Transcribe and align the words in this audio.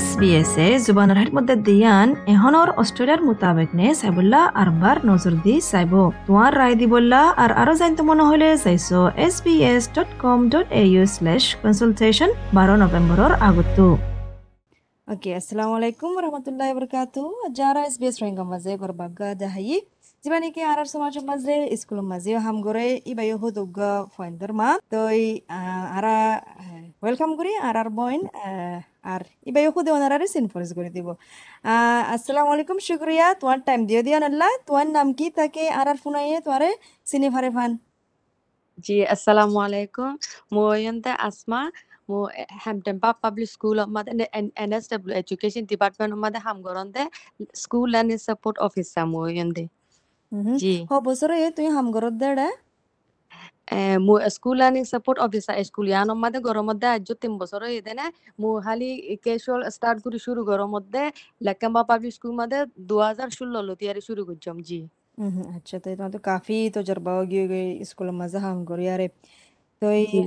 S 0.00 0.10
B 0.20 0.28
S 0.40 0.52
এ 0.66 0.68
জুবানৰ 0.86 1.18
হাত 1.20 1.30
মধ্যে 1.36 1.54
দিয়ান 1.68 2.08
এহনৰ 2.34 2.68
অষ্ট্ৰেলিয়াৰ 2.82 3.20
মোতাবেক 3.28 3.68
নে 3.78 3.86
চাইবুল্লা 4.00 4.40
আরবার 4.62 4.96
নজর 5.10 5.34
দি 5.44 5.54
চাইব 5.70 5.92
তোমার 6.26 6.52
রায় 6.60 6.76
দিবল্লা 6.80 7.22
আর 7.42 7.50
আরও 7.62 7.74
জানতে 7.80 8.02
মনে 8.10 8.24
হলে 8.30 8.48
চাইছো 8.64 8.98
S 9.26 9.36
B 9.44 9.54
S 9.72 9.84
dot 9.96 10.10
com 10.24 10.38
dot 10.52 10.66
A 10.80 10.82
U 10.92 11.02
slash 11.16 11.44
consultation 11.62 12.30
বারো 12.56 12.74
নভেম্বরের 12.82 13.32
আগতো 13.48 13.86
Oke, 15.08 15.30
Assalamualaikum 15.40 16.10
warahmatullahi 16.18 16.70
wabarakatuh. 16.72 17.28
Jara 17.58 17.82
SBS 17.94 18.16
Rohingya 18.20 18.44
maze 18.52 18.72
gorbaga 18.82 19.28
dahayi. 19.42 19.76
Jibani 20.22 20.48
ke 20.54 20.62
arar 20.72 20.86
samajam 20.92 21.24
maze 21.30 21.56
iskul 21.74 21.98
maze 22.12 22.32
ham 22.44 22.56
gore 22.66 22.88
ibayo 23.12 23.36
hodugga 23.42 23.90
finder 24.14 24.50
ma. 24.60 24.70
Toi 24.92 25.20
ara 25.98 26.18
welcome 27.04 27.32
guri 27.38 27.52
arar 27.68 27.88
boin 27.98 28.20
আর 29.04 29.22
ইবাই 29.50 29.64
খুদে 29.74 29.90
ওনারারে 29.96 30.26
সিনফোর্স 30.34 30.70
করে 30.78 30.90
দিব। 30.96 31.08
আসসালামু 32.14 32.50
আলাইকুম 32.54 32.78
শুক্রিয়া। 32.88 33.26
তোমার 33.40 33.58
টাইম 33.68 33.80
দিও 33.88 34.00
দিও 34.06 34.16
আল্লাহ 34.30 34.50
তোমার 34.66 34.86
নাম 34.96 35.08
কি? 35.18 35.26
তাকে 35.38 35.62
আর 35.78 35.86
আর 35.92 35.98
ফুনাইয়ে 36.04 36.38
তোমারে 36.46 36.68
সিনি 37.10 37.28
ফারে 37.34 37.50
ফান। 37.56 37.70
জি 38.84 38.96
আসসালামু 39.14 39.58
আলাইকুম। 39.66 40.10
মোয়ন্তে 40.54 41.12
Asma. 41.28 41.62
mo 42.10 42.26
Hampton 42.64 42.96
Park 43.02 43.16
Public 43.24 43.48
School 43.48 43.78
made 43.86 44.10
NSW 44.66 45.14
Education 45.22 45.62
Department 45.72 46.10
made 46.22 46.38
ham 46.44 46.56
goronde 46.66 47.02
School 47.54 47.86
Learning 47.94 48.18
Support 48.18 48.56
Officer 48.66 49.04
mo 49.12 49.20
yende 49.38 49.64
জি। 50.62 50.74
হ 50.88 50.92
বছরে 51.08 51.36
তুই 51.56 51.66
হাম 51.74 51.86
গরত 51.94 52.14
দেড়ে 52.22 52.48
mo 53.98 54.14
School 54.28 54.56
Learning 54.56 54.86
Support 54.86 55.18
Officer 55.20 55.54
school 55.68 55.86
ইয়ানোর 55.90 56.18
মধ্যে 56.22 56.40
গরম 56.48 56.64
মধ্যে 56.70 56.86
আজ 56.94 57.08
তিন 57.22 57.32
বছর 57.40 57.60
হয়ে 57.66 57.92
না 58.00 58.06
মো 58.40 58.48
খালি 58.64 58.90
ক্যাশুয়াল 59.24 59.60
স্টার্ট 59.76 59.98
করে 60.04 60.18
শুরু 60.26 60.40
গরম 60.50 60.68
মধ্যে 60.76 61.02
লেকাম্বা 61.40 61.82
পাবলিক 61.90 62.12
স্কুল 62.16 62.32
মধ্যে 62.40 62.58
দু 62.88 62.96
হাজার 63.06 63.28
ষোলো 63.38 63.60
লতিয়ারে 63.68 64.00
শুরু 64.08 64.22
করছম 64.28 64.56
জি 64.68 64.80
আচ্ছা 65.56 65.76
তো 65.82 65.88
তোমার 65.90 66.10
তো 66.14 66.20
কাফি 66.28 66.58
তজরবা 66.74 67.12
গিয়ে 67.30 67.44
স্কুলের 67.90 68.16
মাঝে 68.20 68.38
হাম 68.44 68.58
করি 68.70 68.84
আরে 68.94 69.06
তো 69.82 69.86
এই 69.98 70.04
জি 70.06 70.18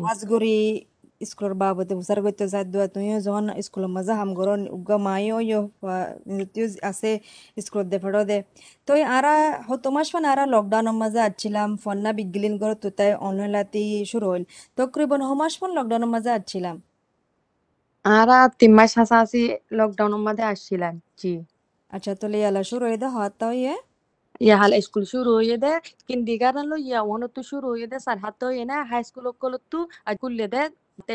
স্কুলের 1.30 1.56
বাবদে 1.62 1.94
বুসার 2.00 2.20
গইতে 2.26 2.46
যাই 2.54 2.64
দোয়া 2.74 2.88
তুইও 2.94 3.18
যখন 3.26 3.46
স্কুলের 3.66 3.92
মাঝে 3.96 4.14
হাম 4.20 4.30
করন 4.40 4.62
উগা 4.76 4.98
মাইও 5.06 5.38
ইয়ো 5.48 5.60
নৃত্য 6.36 6.58
আছে 6.90 7.12
স্কুলত 7.58 7.88
দে 7.92 7.98
ফেরো 8.04 8.22
দে 8.30 8.38
তো 8.88 8.92
এই 9.00 9.04
আরা 9.18 9.34
হতো 9.70 9.88
মাস 9.96 10.08
মানে 10.16 10.28
আরা 10.34 10.44
লকডাউনের 10.54 10.96
মাঝে 11.02 11.20
আসছিলাম 11.28 11.70
ফন্না 11.84 12.12
বিগলিন 12.18 12.54
করো 12.62 12.76
তো 12.84 12.88
তাই 12.98 13.10
অনলাইন 13.28 13.52
লাতি 13.56 13.84
শুরু 14.12 14.26
হইল 14.32 14.44
তকরিবন 14.78 15.22
হমাস 15.30 15.54
ফোন 15.60 15.70
লকডাউনের 15.78 16.12
মাঝে 16.16 16.32
আসছিলাম 16.38 16.76
আরা 18.06 18.38
তিন 18.60 18.72
মাস 18.80 18.92
হাসাহাসি 19.00 19.42
লকডাউনের 19.78 20.22
মধ্যে 20.28 20.44
আসছিলাম 20.52 20.94
জি 21.20 21.34
আচ্ছা 21.94 22.12
তো 22.22 22.26
লিয়ালা 22.34 22.62
শুরু 22.70 22.84
হয়ে 22.88 23.00
দে 23.02 23.08
হওয়ার 23.16 23.34
তো 23.42 23.48
ইয়ে 23.60 23.76
Ya 24.42 24.58
hal 24.58 24.74
school 24.82 25.06
shuru 25.06 25.42
yede 25.42 25.82
kindergarten 26.08 26.66
lo 26.66 26.76
ya 26.76 27.00
wono 27.02 27.28
tu 27.28 27.42
shuru 27.42 27.78
yede 27.78 27.98
sar 27.98 28.18
hatto 28.18 28.50
yena 28.50 28.84
high 28.84 29.04
school 29.04 29.26
okolo 29.26 29.58
tu 29.70 29.88
akulle 30.06 30.48
de 30.48 30.48
te 30.50 30.64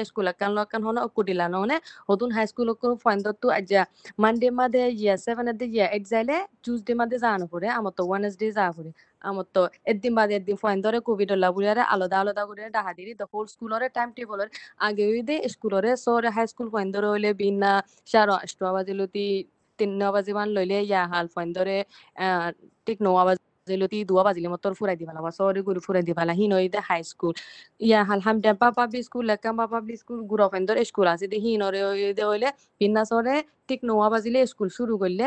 school 0.04 0.32
kan 0.34 0.54
lo 0.54 0.64
kan 0.66 0.82
hono 0.82 1.00
okudila 1.02 1.50
no 1.50 1.64
ne 1.64 1.78
hodun 2.08 2.32
high 2.32 2.46
school 2.46 2.68
okolo 2.68 3.00
find 3.00 3.26
tu 3.40 3.48
aja 3.50 3.86
monday 4.18 4.50
made 4.50 4.74
ya 4.96 5.14
7 5.16 5.52
de 5.54 5.66
ya 5.68 5.86
exile 5.90 6.36
tuesday 6.62 6.94
made 6.94 7.16
জানো 7.18 7.46
পরে 7.52 7.68
আমার 7.78 7.92
তো 7.98 8.02
wednesday 8.12 8.50
যা 8.52 8.66
পরে 8.76 8.90
আমার 9.24 9.46
তো 9.54 9.62
একদিন 9.90 10.12
বাদে 10.18 10.32
একদিন 10.38 10.56
ফাইন 10.62 10.78
ধরে 10.86 10.98
কোভিড 11.08 11.30
বুড়ারে 11.56 11.82
আলাদা 11.94 12.16
আলাদা 12.22 12.42
করে 12.48 12.62
ডাহা 12.76 12.92
দিরি 12.98 13.12
তো 13.20 13.24
হোল 13.32 13.46
স্কুলরে 13.54 13.86
টাইম 13.96 14.08
টেবলের 14.16 14.48
আগে 14.86 15.04
হইদে 15.10 15.36
স্কুলরে 15.54 15.90
সরে 16.04 16.28
হাই 16.36 16.46
স্কুল 16.52 16.68
ফাইন 16.74 16.88
ধরে 16.94 17.08
হইলে 17.12 17.30
বিনা 17.40 17.72
সাড়ে 18.10 18.34
আষ্ট 18.44 18.60
বাজিলতি 18.76 19.26
তিন 19.78 19.90
বাজি 20.14 20.32
মান 20.38 20.48
লইলে 20.56 20.78
ইয়া 20.90 21.02
হাল 21.12 21.26
ফাইন 21.34 21.48
ধরে 21.58 21.76
ঠিক 22.86 22.98
নয়া 23.06 23.22
বাজিলতি 23.68 23.98
দুয়া 24.04 24.22
বাজিলে 24.24 24.48
মতর 24.54 24.72
ফুরাই 24.78 24.96
দিবালা 25.00 25.20
বা 25.24 25.30
সরি 25.38 25.60
গুরু 25.68 25.80
ফুরাই 25.86 26.02
দিবালা 26.08 26.32
হি 26.38 26.44
নই 26.52 26.66
দে 26.68 26.80
হাই 26.88 27.00
স্কুল 27.10 27.34
ইয়া 27.80 28.00
হাল 28.08 28.20
হাম 28.26 28.36
ডেম্পা 28.44 28.68
পাবলিক 28.76 29.02
স্কুল 29.08 29.24
লেকাম 29.30 29.54
পাবলিক 29.64 29.98
স্কুল 30.02 30.18
গুড়া 30.30 30.46
ফাইন 30.52 30.62
ধরে 30.68 30.80
স্কুল 30.90 31.06
আছে 31.14 31.26
দে 31.32 31.36
হি 31.44 31.50
নরে 31.62 31.80
দে 32.18 32.24
হইলে 32.30 32.48
বিনা 32.80 33.02
সরে 33.10 33.36
ঠিক 33.68 33.80
নয়া 33.88 34.08
বাজিলে 34.12 34.40
স্কুল 34.52 34.68
শুরু 34.78 34.94
করলে 35.02 35.26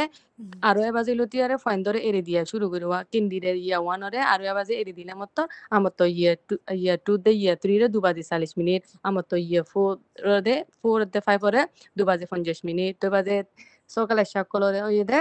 আরও 0.69 0.79
এ 0.87 0.91
বাজিলতি 0.97 1.37
আরে 1.45 1.55
ফাইন 1.65 1.79
ধরে 1.87 1.99
এড়ে 2.09 2.21
দিয়া 2.27 2.41
শুরু 2.51 2.65
করবা 2.73 2.97
কিন্দিরে 3.11 3.51
ইয়া 3.65 3.79
ওয়ানরে 3.81 4.19
আরও 4.33 4.43
এ 4.43 4.53
বাজে 4.57 4.73
এড়ে 4.81 4.93
দিলে 4.99 5.13
মত 5.21 5.37
আমার 5.75 5.91
তো 5.99 6.05
ইয়ে 6.13 6.31
টু 6.47 6.55
ইয়ে 6.75 6.95
টু 7.05 7.13
দে 7.25 7.31
ইয়ে 7.41 7.53
থ্রি 7.61 7.73
রে 7.81 7.87
দু 7.95 7.99
বাজে 8.05 8.23
চাল্লিশ 8.29 8.51
মিনিট 8.59 8.81
আমার 9.07 9.23
তো 9.31 9.35
ইয়ে 9.45 9.61
ফোর 9.71 9.91
দে 10.47 10.55
ফোর 10.79 10.97
দে 11.13 11.19
ফাইভ 11.27 11.41
রে 11.55 11.61
দু 11.97 12.03
বাজে 12.09 12.25
পঞ্চাশ 12.31 12.59
মিনিট 12.67 12.93
দু 13.01 13.07
বাজে 13.15 13.37
সকালে 13.89 14.23
সকলরে 14.35 14.79
ওই 14.87 14.97
দে 15.09 15.19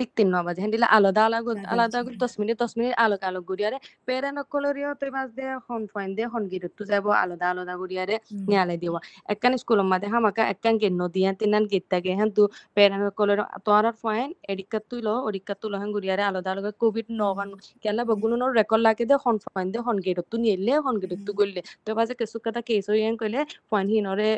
তিন 0.00 0.28
ন 0.34 0.36
বাজে। 0.46 0.60
হেন্দিলে 0.64 0.86
আলাদা 0.96 1.22
আলাদা 1.28 1.52
আলাদা 1.74 1.98
করে 2.04 2.16
দশ 2.24 2.32
মিনিট 2.40 2.56
দশ 2.62 2.72
মিনিট 2.78 2.94
আলোক 3.04 3.22
আলোক 3.28 3.42
গুড়িয়ারে 3.50 3.78
পেরে 4.06 4.30
নকলরিও 4.36 4.90
তুই 5.00 5.10
বাজ 5.16 5.28
দে 5.38 5.44
হন 5.66 5.82
ফাইন 5.92 6.10
দে 6.18 6.24
হন 6.32 6.42
গিরত 6.52 6.72
তু 6.78 6.82
যাব 6.90 7.06
আলাদা 7.22 7.46
আলাদা 7.52 7.74
গুড়িয়ারে 7.80 8.16
নিয়ালে 8.50 8.76
দিবা 8.82 9.00
একখান 9.32 9.52
স্কুল 9.62 9.80
মাঝে 9.92 10.08
হামাকা 10.14 10.42
একখান 10.52 10.74
গেন 10.82 10.94
নদিয়া 11.02 11.30
তিনান 11.40 11.64
গেত 11.72 11.84
থাকে 11.92 12.10
হেন 12.18 12.28
তু 12.36 12.42
পেরে 12.76 12.96
নকলর 13.02 13.40
তোর 13.66 13.84
ফাইন 14.02 14.28
এডিকা 14.52 14.78
তুই 14.90 15.00
লো 15.06 15.14
ওডিকা 15.28 15.54
তুই 15.60 15.68
হেন 15.82 15.90
গুড়িয়ারে 15.96 16.22
আলাদা 16.30 16.48
আলাদা 16.54 16.70
কোভিড 16.82 17.06
নগান 17.20 17.50
কেলা 17.82 18.02
বগুলো 18.10 18.34
নর 18.40 18.50
রেকর্ড 18.60 18.82
লাগে 18.86 19.04
দে 19.10 19.14
হন 19.24 19.36
ফাইন 19.44 19.66
দে 19.74 19.78
হন 19.86 19.96
গেরত 20.06 20.26
তু 20.30 20.36
নিলে 20.44 20.74
হন 20.84 20.94
গেরত 21.02 21.20
তু 21.26 21.32
গললে। 21.40 21.60
তো 21.84 21.90
বাজে 21.98 22.14
কেসু 22.20 22.36
কথা 22.44 22.60
কেস 22.68 22.86
হইন 22.90 23.14
কইলে 23.20 23.40
ফাইন 23.70 23.86
হিনরে 23.94 24.30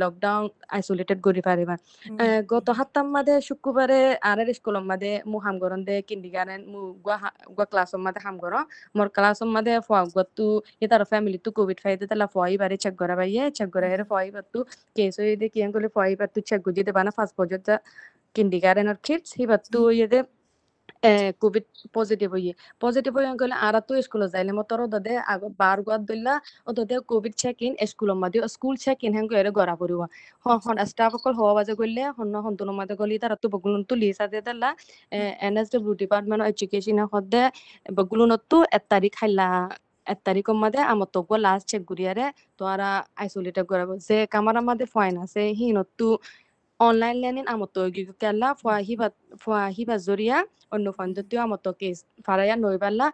লকডাউন 0.00 0.44
আইসোলেটেড 0.76 1.18
করি 1.26 1.40
পারিবা 1.48 1.74
গত 2.52 2.66
হাত্তাম 2.78 3.06
মাদে 3.14 3.34
শুক্রবারে 3.48 4.00
আর 4.22 4.38
স্কুলম 4.58 4.84
মাদে 4.90 5.12
মু 5.30 5.36
হাম 5.44 5.56
গরন 5.62 5.80
দে 5.88 5.96
কিন্দি 6.08 6.30
গারেন 6.36 6.60
মু 6.72 6.80
গুয়া 7.04 7.18
গুয়া 7.56 7.66
ক্লাসম 7.72 8.00
মাদে 8.06 8.20
হাম 8.24 8.36
গর 8.42 8.54
মোর 8.94 9.08
ক্লাসম 9.16 9.48
মাদে 9.56 9.72
ফুয়া 9.86 10.02
গতু 10.16 10.46
ইতার 10.84 11.02
ফ্যামিলি 11.10 11.38
তু 11.44 11.50
কোভিড 11.58 11.78
ফাইতে 11.84 12.04
তালা 12.10 12.26
ফুয়াই 12.34 12.54
বারে 12.62 12.76
চেক 12.84 12.94
গরা 13.00 13.14
বাইয়ে 13.20 13.42
চেক 13.56 13.68
গরা 13.74 13.86
হেরে 13.92 14.04
ফুয়াই 14.10 14.28
বাতু 14.36 14.58
কেস 14.96 15.14
হই 15.20 15.34
দে 15.40 15.46
কিয়ান 15.54 15.70
গলে 15.74 15.88
ফুয়াই 15.94 16.12
বাতু 16.20 16.38
চেক 16.48 16.60
গুজি 16.66 16.82
দে 16.86 16.92
বানা 16.98 17.10
ফার্স্ট 17.16 17.34
পর্যন্ত 17.38 17.68
কিন্দি 18.36 18.58
গারেন 18.64 18.86
আর 18.92 18.98
কিডস 19.06 19.30
হি 19.38 19.44
বাতু 19.50 19.78
ইয়ে 19.96 20.06
কোভিড 21.42 21.64
পজিটিভ 21.96 22.28
হইয়ে 22.36 22.52
পজিটিভ 22.82 23.12
হয়ে 23.18 23.28
গেলে 23.42 23.54
আর 23.66 23.74
তো 23.88 23.92
স্কুলে 24.06 24.26
যাইলে 24.34 24.52
মতর 24.60 24.78
দদে 24.94 25.14
বার 25.60 25.78
গাদ 25.88 26.00
দিলা 26.10 26.34
ও 26.68 26.70
দদে 26.78 26.96
কোভিড 27.10 27.34
চেক 27.42 27.56
ইন 27.66 27.72
স্কুল 27.90 28.10
মাদি 28.22 28.38
স্কুল 28.54 28.74
চেক 28.84 28.98
ইন 29.06 29.12
হেঙ্গ 29.18 29.30
এরে 29.40 29.50
গড়া 29.58 29.74
পড়িব। 29.80 30.00
হন 30.46 30.58
হন 30.64 30.76
স্টাফ 30.90 31.12
অকল 31.18 31.32
হওয়া 31.40 31.52
বাজে 31.58 31.74
গলে 31.80 32.02
হন 32.16 32.28
হন 32.44 32.52
তুন 32.60 32.68
মাদে 32.78 32.94
গলি 33.00 33.14
তার 33.22 33.32
তো 33.42 33.46
বগুলন 33.54 33.80
তো 33.90 33.94
লিসা 34.02 34.24
দে 34.32 34.38
দলা। 34.46 34.70
এনএসডব্লিউ 35.46 35.94
ডিপার্টমেন্ট 36.02 36.42
এডুকেশন 36.50 36.98
হদে 37.12 37.42
বগুলন 37.98 38.30
তো 38.50 38.56
এক 38.76 38.82
তারিখ 38.92 39.12
খাইলা। 39.20 39.48
এক 40.06 40.18
তারিখের 40.26 40.56
মধ্যে 40.62 40.80
আমার 40.92 41.08
তো 41.14 41.20
লাস্ট 41.46 41.66
চেক 41.70 41.82
গুরিয়ারে 41.90 42.26
তোরা 42.58 42.90
আইসোলেটেড 43.22 43.66
করাব 43.72 43.90
যে 44.08 44.16
কামার 44.32 44.56
আমাদের 44.62 44.88
ফাইন 44.94 45.14
আছে 45.24 45.42
হিনতু 45.60 46.08
অনলাইন 46.82 47.16
লার্নিং 47.22 47.44
আমত 47.52 47.76
কেলা 48.20 48.48
ফুয়া 48.60 48.76
হিবা 48.88 49.06
ফুয়া 49.42 49.62
হিবা 49.76 49.96
জরিয়া 50.06 50.36
অন্য 50.74 50.86
ফান্দতিও 50.98 51.40
আমতো 51.46 51.70
কেস 51.80 51.98
ফারায়া 52.26 52.54
নইবাল্লা 52.56 53.06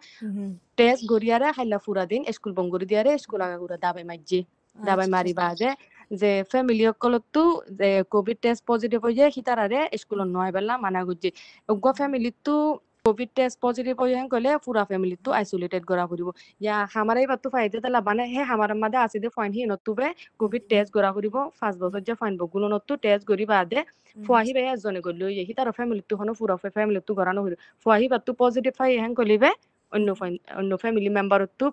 টেস্ট 0.79 1.03
গরিয়ারে 1.13 1.49
হাইলা 1.57 1.79
ফুরা 1.85 2.05
দিন 2.11 2.23
স্কুল 2.37 2.53
বঙ্গুরি 2.59 2.87
দিয়ারে 2.91 3.13
স্কুল 3.25 3.41
আগা 3.47 3.57
গুরা 3.63 3.77
দাবাই 3.85 4.05
মাইজি 4.11 4.41
দাবাই 4.77 5.09
মারি 5.15 5.33
বাজে 5.41 5.71
যে 6.13 6.31
ফ্যামিলি 6.51 6.85
সকলতো 6.91 7.43
যে 7.79 7.89
কোভিড 8.15 8.39
টেস্ট 8.45 8.63
পজিটিভ 8.71 8.99
হয়ে 9.05 9.19
যায় 9.21 9.33
হিতারারে 9.37 9.81
স্কুল 10.03 10.21
নয় 10.37 10.53
বেলা 10.57 10.75
মানা 10.85 11.01
গুজি 11.09 11.31
উগ্র 11.69 11.89
ফ্যামিলি 11.99 12.31
তো 12.47 12.57
কোভিড 13.09 13.31
টেস্ট 13.37 13.57
পজিটিভ 13.65 13.95
হয়ে 14.03 14.21
গেলে 14.35 14.51
পুরা 14.65 14.83
ফ্যামিলি 14.89 15.17
তো 15.25 15.31
আইসোলেটেড 15.39 15.83
করা 15.91 16.05
পড়িব 16.11 16.29
ইয়া 16.61 16.77
হামারাই 16.95 17.27
বাতো 17.31 17.49
ফাইতে 17.55 17.77
তালা 17.85 18.01
মানে 18.09 18.25
হে 18.33 18.41
হামার 18.51 18.73
মাদে 18.83 18.99
আছে 19.05 19.19
দে 19.23 19.29
ফাইন 19.37 19.51
হি 19.57 19.63
নতুবে 19.73 20.07
কোভিড 20.41 20.63
টেস্ট 20.71 20.91
করা 20.97 21.11
পড়িব 21.17 21.37
পাঁচ 21.61 21.75
বছর 21.83 22.01
যে 22.09 22.15
ফাইন 22.21 22.35
বগুলো 22.41 22.67
নতু 22.75 22.93
টেস্ট 23.05 23.25
করি 23.31 23.45
বাদে 23.51 23.81
ফুয়াহি 24.17 24.51
বে 24.57 24.63
এজনে 24.73 25.01
গলি 25.07 25.25
হি 25.49 25.53
তার 25.59 25.69
ফ্যামিলি 25.79 26.03
তো 26.11 26.15
হনো 26.21 26.33
পুরা 26.39 26.55
ফ্যামিলি 26.77 27.01
তো 27.09 27.13
গরানো 27.19 27.41
হইল 27.45 27.55
ফুয়াহি 27.83 28.07
বাতো 28.13 28.31
পজিটিভ 28.43 28.73
ফাই 28.79 28.91
হেন 29.03 29.13
কলিবে 29.19 29.51
অন্য 29.93 30.09
ফাইন 30.21 30.35
অন্য 30.61 30.73
ফ্যামিলি 30.83 31.11
মেম্বার 31.19 31.41
তো 31.61 31.67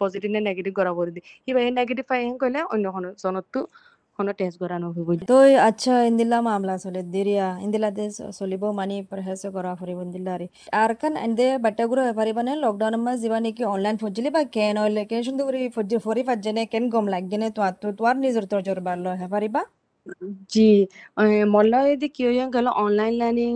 পজিটিভ 0.00 0.28
নে 0.34 0.40
নেগেটিভ 0.48 0.72
করা 0.78 0.92
করে 0.98 1.10
দি 1.16 1.20
হিবা 1.46 1.60
নেগেটিভ 1.78 2.04
ফাই 2.10 2.18
হেন 2.26 2.36
কইলে 2.42 2.60
অন্য 2.74 2.84
হনো 2.94 3.10
জনতো 3.22 3.60
কোনো 4.18 4.30
টেস্ট 4.38 4.56
করানো 4.62 4.86
হইব। 4.94 5.08
তো 5.30 5.36
আচ্ছা 5.68 5.92
ইন্দিলা 6.10 6.38
মামলা 6.48 6.74
চলে 6.84 7.00
দিরিয়া 7.14 7.46
ইন্দিলা 7.64 7.88
দে 7.96 8.04
চলিব 8.38 8.62
মানি 8.78 8.96
প্রহেস 9.10 9.42
করা 9.56 9.70
ফুরিব 9.80 9.98
ইন্দিলারি 10.06 10.46
আর 10.80 10.90
কান 11.00 11.14
এন্দে 11.26 11.46
বাট্টাগুলো 11.64 12.00
পারিবানে 12.20 12.52
লকডাউন 12.64 12.94
মা 13.06 13.12
যিবা 13.22 13.38
নেকি 13.44 13.62
অনলাইন 13.74 13.96
ফজিলি 14.02 14.30
বা 14.36 14.42
কেন 14.56 14.76
হইলে 14.84 15.02
কেন 15.10 15.20
সুন্দর 15.28 15.44
করে 15.48 15.58
ফজি 15.76 15.96
ফরি 16.06 16.22
ফাজনে 16.28 16.62
কেন 16.72 16.84
গম 16.94 17.06
লাগজনে 17.14 17.48
তো 17.56 17.60
আতো 17.68 17.86
তোর 17.98 18.14
নিজের 18.24 18.44
তজর 18.52 18.78
বারলো 18.86 19.10
হে 19.20 19.28
পারিবা 19.34 19.62
জি 20.52 20.68
মল্লা 21.54 21.78
ఇది 21.92 22.08
কিয়ং 22.16 22.48
গেল 22.56 22.66
অনলাইন 22.84 23.14
লার্নিং 23.20 23.52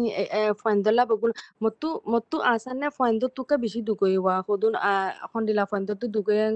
ফন্দলা 0.62 1.02
বগুল 1.10 1.32
মতু 1.64 1.88
মতু 2.12 2.36
আসানে 2.52 2.88
ফন্দ 2.98 3.20
তুকা 3.36 3.56
বেশি 3.64 3.80
দুগইবা 3.88 4.34
হদুন 4.48 4.74
খন্দিলা 5.30 5.64
ফন্দ 5.72 5.88
তু 6.00 6.06
দুগইং 6.14 6.52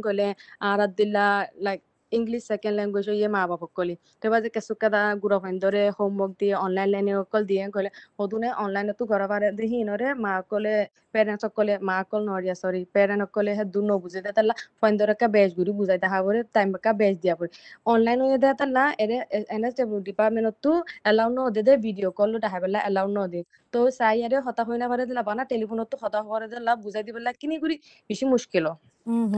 ইংলিশ 2.19 2.43
সেকেন্ড 2.50 2.75
ল্যাঙ্গুয়েজ 2.78 3.06
ইয়ে 3.19 3.28
মা 3.37 3.40
বাবা 3.52 3.66
কলি। 3.76 3.94
তেবা 4.22 4.37
যে 4.44 4.49
কেসু 4.55 4.72
কাদা 4.82 5.00
গুড়া 5.22 5.38
ফাইন 5.43 5.56
ধরে 5.64 5.81
হোমওয়ার্ক 5.96 6.32
দিয়ে 6.40 6.55
অনলাইন 6.64 6.88
লাইনে 6.94 7.12
অকল 7.22 7.43
দিয়ে 7.50 7.62
কলে 7.76 7.88
হদুনে 8.19 8.49
অনলাইনে 8.64 8.93
তো 8.99 9.02
ঘর 9.11 9.22
বারে 9.32 9.49
দি 9.58 9.64
হিনরে 9.72 10.08
মা 10.25 10.32
কলে 10.50 10.75
পেরেন্টস 11.14 11.44
কলে 11.56 11.75
মা 11.88 11.96
কল 12.11 12.22
নরিয়া 12.31 12.55
সরি 12.62 12.81
পেরেন্ট 12.94 13.22
কলে 13.37 13.52
হে 13.58 13.64
দু 13.75 13.81
ন 13.88 13.90
বুঝে 14.02 14.20
দে 14.25 14.31
তালা 14.37 14.55
ফাইন 14.81 14.94
ধরে 15.00 15.14
কা 15.20 15.26
বেশ 15.37 15.50
গুরি 15.58 15.72
বুঝাই 15.78 15.99
দেখা 16.05 16.19
পরে 16.26 16.40
টাইম 16.55 16.69
কা 16.84 16.90
বেশ 17.00 17.14
দিয়া 17.22 17.34
পরে 17.38 17.50
অনলাইন 17.93 18.19
হয়ে 18.25 18.38
দে 18.44 18.49
তালা 18.60 18.82
এরে 19.02 19.17
এনএসডব্লিউ 19.56 20.00
ডিপার্টমেন্ট 20.08 20.49
তো 20.64 20.72
এলাউ 21.10 21.28
ন 21.37 21.38
দে 21.55 21.60
দে 21.69 21.72
ভিডিও 21.87 22.08
কল 22.19 22.31
দেখা 22.44 22.58
বেলা 22.64 22.78
এলাউ 22.88 23.06
ন 23.17 23.19
দে 23.32 23.40
তো 23.75 23.78
চাই 23.99 24.19
আরে 24.26 24.37
হতা 24.46 24.62
হই 24.67 24.76
না 24.82 24.87
পারে 24.90 25.05
দিলা 25.08 25.22
বানা 25.28 25.43
টেলিফোনত 25.50 25.87
তো 25.93 25.96
হতা 26.02 26.19
করে 26.31 26.46
দিলা 26.52 26.72
বুঝাই 26.84 27.02
দিবেলা 27.08 27.31
কিনি 27.40 27.55
গুরি 27.62 27.76
বেশি 28.10 28.25
মুশকিল 28.32 28.67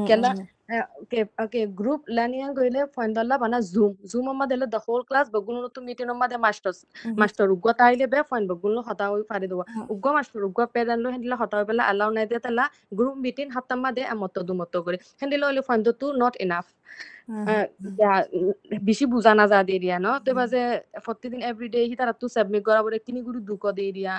কেলা 0.09 0.31
ke 0.69 1.25
ke 1.53 1.61
group 1.81 2.03
learning 2.09 2.55
goile 2.55 2.81
foindalla 2.95 3.39
bana 3.39 3.61
zoom 3.63 3.93
zoom 4.05 4.29
amma 4.29 4.47
dele 4.53 4.67
the 4.67 4.81
whole 4.87 5.05
class 5.05 5.31
bagulno 5.31 5.73
to 5.73 5.81
meeting 5.81 6.11
amma 6.11 6.29
de 6.29 6.39
masters 6.39 6.85
master 7.23 7.47
ugwa 7.57 7.75
taile 7.83 8.07
be 8.15 8.23
foin 8.31 8.49
bagulno 8.49 8.83
hata 8.89 9.07
hoi 9.13 9.23
pare 9.31 9.47
do 9.53 9.63
ugwa 9.89 10.15
master 10.19 10.45
ugwa 10.49 10.67
pedan 10.67 11.05
lo 11.07 11.13
hendila 11.17 11.37
hata 11.43 11.57
hoi 11.59 11.69
bela 11.71 11.87
allow 11.93 12.11
na 12.11 12.25
de 12.33 12.41
tala 12.41 12.65
group 12.93 13.17
meeting 13.27 13.51
hatamma 13.59 13.95
de 13.95 14.09
amotto 14.15 14.43
dumotto 14.49 14.83
করে 14.87 14.99
hendilo 15.23 15.53
ile 15.53 15.63
foindo 15.63 15.93
to 16.01 16.13
not 16.25 16.35
enough 16.49 16.69
বেশি 18.89 19.05
বুঝা 19.13 19.33
না 19.39 19.45
যা 19.53 19.59
দিয়ে 19.69 19.81
দিয়া 19.85 19.97
ন 20.05 20.09
তো 20.25 20.31
বাজে 20.39 20.63
প্রতিদিন 21.07 21.41
এভরিডে 21.51 21.81
হি 21.91 21.95
তারা 22.01 22.13
তো 22.21 22.27
সাবমিট 22.35 22.63
করা 22.69 22.81
বলে 22.87 22.99
কিনি 23.07 23.21
গুরু 23.27 23.39
দুঃখ 23.49 23.63
দিয়ে 23.79 23.93
দিয়া 23.99 24.15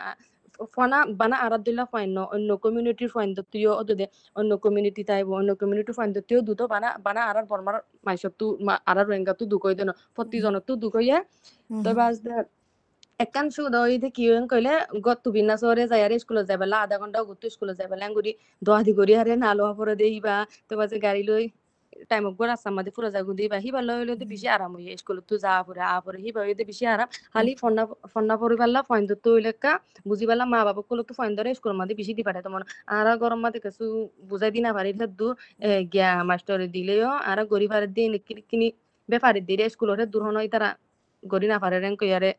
ফনা 0.76 1.00
বানা 1.20 1.36
আরাত 1.46 1.62
দিলা 1.68 1.84
ফাইন 1.92 2.10
ন 2.12 2.20
অন্য 2.32 2.50
কমিউনিটির 2.64 3.10
ফাইন 3.16 3.30
দত্তিও 3.38 3.72
অদে 3.82 4.06
অন্য 4.36 4.52
কমিউনিটি 4.64 5.02
তাইব 5.10 5.28
অন্য 5.34 5.52
কমিউনিটি 5.62 5.92
ফাইন 5.98 6.10
দত্তিও 6.16 6.40
দুটো 6.50 6.64
বানা 6.74 6.90
বানা 7.06 7.22
আরার 7.30 7.46
বর্মার 7.52 7.76
মাইসত 8.06 8.34
তু 8.40 8.46
আরার 8.90 9.06
রোহিঙ্গা 9.10 9.34
তু 9.40 9.44
দুকই 9.48 9.74
দেন 9.80 9.90
প্রতিজনত 10.16 10.64
তু 10.68 10.74
দুকইয়া 10.84 11.18
তো 11.78 11.90
বাজ 11.98 12.16
একান 13.20 13.48
শুধ 13.50 13.74
ওইতে 13.84 14.10
কি 14.16 14.24
হইন 14.30 14.46
কইলে 14.52 14.74
গত 15.06 15.24
বিনা 15.36 15.56
সরে 15.62 15.84
যাই 15.92 16.02
আর 16.06 16.12
স্কুলে 16.24 16.42
যাই 16.50 16.58
বেলা 16.62 16.78
আধা 16.84 16.96
ঘণ্টা 17.02 17.20
গত 17.30 17.42
স্কুলে 17.54 17.74
যাই 17.78 17.88
বেলা 17.92 18.06
গুড়ি 18.16 18.32
দোয়াদি 18.62 18.92
করি 19.00 19.14
হারে 19.20 19.34
নালো 19.44 19.64
পরে 19.80 19.94
দেইবা 20.02 20.36
তো 20.68 20.74
বাজে 20.80 20.98
গাড়ি 21.06 21.24
লই 21.30 21.44
টাইম 22.10 22.24
গড় 22.40 22.52
আসাম 22.56 22.74
মাঝে 22.78 22.92
ফুরা 22.96 23.10
যাগু 23.16 23.32
দিবা 23.40 23.58
হিবা 23.66 23.80
লই 23.88 24.02
লইতে 24.08 24.26
বেশি 24.34 24.48
আরাম 24.56 24.72
হইয়ে 24.78 24.92
স্কুলে 25.02 25.22
তো 25.30 25.36
যা 25.44 25.52
পরে 25.68 25.82
আ 25.88 25.96
পরে 26.06 26.18
হিবা 26.26 26.42
হইতে 26.46 26.64
বেশি 26.72 26.84
আরাম 26.94 27.08
খালি 27.34 27.52
ফন্না 27.62 27.84
ফন্না 28.14 28.36
পরি 28.42 28.56
পারলা 28.62 28.80
ফইন 28.90 29.04
তো 29.26 29.30
ইলেকা 29.42 29.72
বুঝি 30.10 30.26
পারলা 30.30 30.46
মা 30.54 30.60
বাবা 30.68 30.82
কলো 30.90 31.02
তো 31.10 31.14
ফইন 31.20 31.32
ধরে 31.38 31.50
স্কুল 31.60 31.74
মাঝে 31.80 31.94
বেশি 32.00 32.14
দি 32.18 32.24
পারে 32.28 32.40
তোমার 32.48 32.62
আর 32.90 33.08
গরম 33.24 33.40
মাঝে 33.46 33.60
কিছু 33.66 33.84
বুঝাই 34.30 34.52
দিনা 34.56 34.70
পারি 34.78 34.92
দু 35.14 35.28
গিয়া 35.94 36.10
মাস্টার 36.30 36.58
দিলেও 36.76 37.12
আর 37.30 37.40
গরিব 37.52 37.72
আর 37.78 37.84
দিন 37.98 38.12
কিনি 38.50 38.68
বেপারি 39.10 39.42
দিলে 39.50 39.66
স্কুলরে 39.74 40.04
দূর 40.14 40.22
হনই 40.28 40.50
তারা 40.54 40.70
গরি 41.24 41.48
না 41.48 41.58
পারে 41.64 41.78
রেন 41.78 41.94
কইয়ারে 42.02 42.32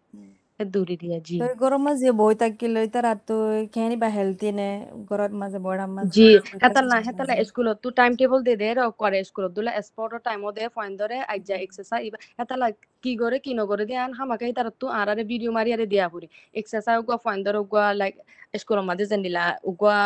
দূরি 0.60 0.94
দিয়া 1.02 1.18
জি। 1.26 1.34
গরম 1.62 1.82
মাঝে 1.86 2.08
বই 2.20 2.34
থাকিলে 2.42 2.80
তারা 2.94 3.12
তো 3.28 3.34
খেনি 3.74 3.96
বা 4.02 4.08
হেলথি 4.16 4.48
নে? 4.58 4.68
গরত 5.10 5.32
মাঝে 5.40 5.58
বড় 5.66 5.82
মাঝে 5.96 6.10
জি 6.14 6.26
হেতালা 6.62 6.96
হেতালা 7.06 7.34
স্কুলত 7.48 7.76
তো 7.84 7.88
টাইম 7.98 8.12
টেবল 8.20 8.40
দে 8.48 8.54
দে 8.62 8.68
করে 9.02 9.18
স্কুলত। 9.28 9.50
দুলা 9.56 9.70
স্পট 9.88 10.10
টাইম 10.26 10.40
দে 10.56 10.64
ফাইন 10.76 10.92
ধরে 11.00 11.16
আইজা 11.32 11.54
এক্সারসাইজ 11.64 12.04
হেতালা 12.38 12.66
কি 13.04 13.12
করে 13.22 13.36
কি 13.44 13.50
নগরে 13.60 13.84
দিয়ে 13.88 14.00
আন 14.06 14.12
হামাকে 14.18 14.44
তার 14.58 14.68
তো 14.80 14.86
আরে 15.00 15.22
ভিডিও 15.32 15.50
মারি 15.56 15.70
আরে 15.76 15.86
দিয়া 15.92 16.06
পুরি 16.12 16.26
এক্সারসাইজ 16.60 16.96
উগা 17.02 17.16
ফাইন 17.24 17.38
ধরে 17.46 17.58
উগা 17.66 17.84
লাইক 18.00 18.14
স্কুল 18.54 18.78
মাঝে 18.90 19.04
জেন্দিলা 19.12 19.44
উগা 19.70 19.96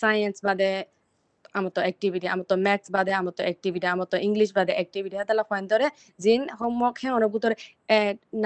সায়েন্স 0.00 0.36
বাদে 0.46 0.70
আমতো 1.58 1.80
অ্যাক্টিভিটি 1.86 2.26
আমতো 2.34 2.54
ম্যাথস 2.66 2.88
বাদে 2.96 3.12
আমতো 3.20 3.40
অ্যাক্টিভিটি 3.46 3.86
আমতো 3.94 4.16
ইংলিশ 4.28 4.50
বাদে 4.56 4.72
অ্যাক্টিভিটি 4.78 5.14
হেতালা 5.20 5.44
ফাইন 5.50 5.64
ধরে, 5.72 5.86
জিন 6.24 6.42
হোমওয়ার্ক 6.58 6.96
হ্যাঁ 7.02 7.14
অনেক 7.18 7.30
ভিতরে 7.34 7.54